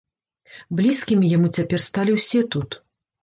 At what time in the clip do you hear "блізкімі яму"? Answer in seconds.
0.77-1.47